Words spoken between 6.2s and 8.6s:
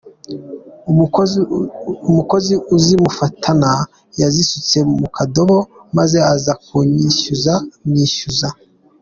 aza kuzinyishyuza mwishyura.